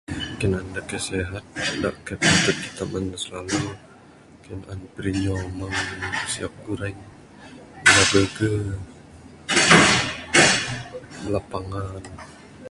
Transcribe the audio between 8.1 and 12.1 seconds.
burger, bala pangan.